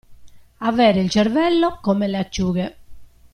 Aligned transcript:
Avere 0.61 0.99
il 0.99 1.11
cervello 1.11 1.77
come 1.79 2.07
le 2.07 2.17
acciughe. 2.17 2.75